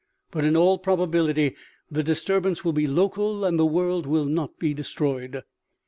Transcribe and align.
But 0.31 0.45
in 0.45 0.57
all 0.57 0.79
probability 0.79 1.53
the 1.91 2.01
disturbance 2.01 2.65
will 2.65 2.73
be 2.73 2.87
local 2.87 3.45
and 3.45 3.59
the 3.59 3.67
world 3.67 4.07
will 4.07 4.25
not 4.25 4.57
be 4.57 4.73
destroyed. 4.73 5.43